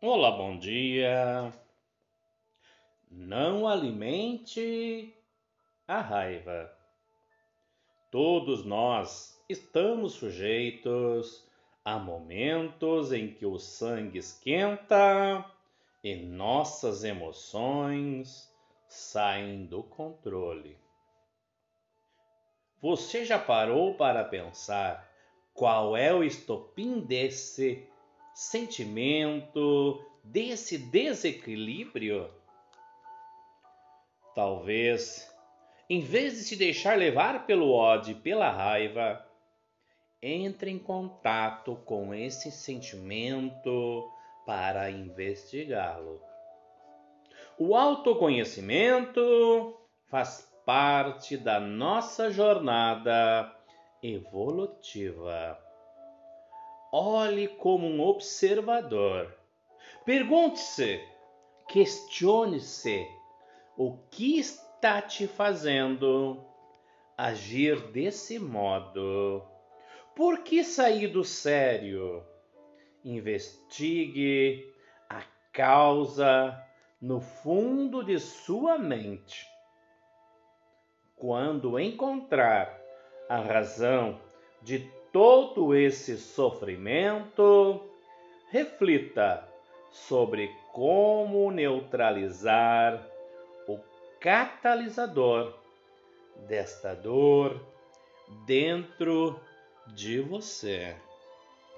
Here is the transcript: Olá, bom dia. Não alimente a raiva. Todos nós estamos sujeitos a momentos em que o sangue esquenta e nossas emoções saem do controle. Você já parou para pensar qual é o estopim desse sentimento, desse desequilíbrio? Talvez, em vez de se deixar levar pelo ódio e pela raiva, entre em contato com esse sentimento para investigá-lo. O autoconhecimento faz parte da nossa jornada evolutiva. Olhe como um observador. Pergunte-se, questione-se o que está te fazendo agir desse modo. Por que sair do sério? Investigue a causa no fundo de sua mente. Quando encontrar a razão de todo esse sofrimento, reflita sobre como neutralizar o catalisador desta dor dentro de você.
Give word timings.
Olá, 0.00 0.30
bom 0.30 0.56
dia. 0.56 1.52
Não 3.10 3.66
alimente 3.66 5.12
a 5.88 6.00
raiva. 6.00 6.72
Todos 8.08 8.64
nós 8.64 9.42
estamos 9.48 10.12
sujeitos 10.12 11.44
a 11.84 11.98
momentos 11.98 13.12
em 13.12 13.34
que 13.34 13.44
o 13.44 13.58
sangue 13.58 14.20
esquenta 14.20 15.44
e 16.04 16.14
nossas 16.14 17.02
emoções 17.02 18.48
saem 18.86 19.66
do 19.66 19.82
controle. 19.82 20.78
Você 22.80 23.24
já 23.24 23.36
parou 23.40 23.94
para 23.94 24.22
pensar 24.22 25.10
qual 25.52 25.96
é 25.96 26.14
o 26.14 26.22
estopim 26.22 27.00
desse 27.00 27.84
sentimento, 28.38 30.00
desse 30.22 30.78
desequilíbrio? 30.78 32.30
Talvez, 34.32 35.28
em 35.90 36.00
vez 36.00 36.34
de 36.34 36.44
se 36.44 36.54
deixar 36.54 36.96
levar 36.96 37.46
pelo 37.46 37.72
ódio 37.72 38.12
e 38.12 38.20
pela 38.20 38.48
raiva, 38.48 39.26
entre 40.22 40.70
em 40.70 40.78
contato 40.78 41.74
com 41.84 42.14
esse 42.14 42.52
sentimento 42.52 44.08
para 44.46 44.88
investigá-lo. 44.88 46.22
O 47.58 47.74
autoconhecimento 47.74 49.76
faz 50.06 50.48
parte 50.64 51.36
da 51.36 51.58
nossa 51.58 52.30
jornada 52.30 53.52
evolutiva. 54.00 55.58
Olhe 56.90 57.48
como 57.48 57.86
um 57.86 58.00
observador. 58.00 59.34
Pergunte-se, 60.04 61.00
questione-se 61.68 63.06
o 63.76 63.98
que 64.10 64.38
está 64.38 65.02
te 65.02 65.26
fazendo 65.26 66.42
agir 67.16 67.92
desse 67.92 68.38
modo. 68.38 69.42
Por 70.16 70.38
que 70.42 70.64
sair 70.64 71.08
do 71.08 71.22
sério? 71.22 72.24
Investigue 73.04 74.72
a 75.10 75.22
causa 75.52 76.58
no 77.00 77.20
fundo 77.20 78.02
de 78.02 78.18
sua 78.18 78.78
mente. 78.78 79.46
Quando 81.16 81.78
encontrar 81.78 82.80
a 83.28 83.38
razão 83.38 84.20
de 84.62 84.90
todo 85.12 85.74
esse 85.74 86.16
sofrimento, 86.16 87.82
reflita 88.50 89.48
sobre 89.90 90.50
como 90.72 91.50
neutralizar 91.50 93.06
o 93.66 93.78
catalisador 94.20 95.54
desta 96.46 96.94
dor 96.94 97.60
dentro 98.46 99.40
de 99.88 100.20
você. 100.20 100.96